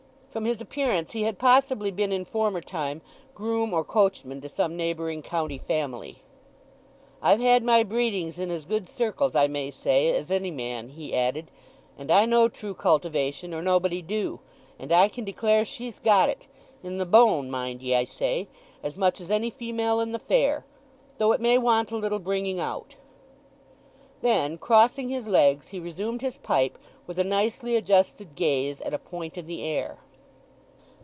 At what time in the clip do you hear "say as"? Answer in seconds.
9.71-10.31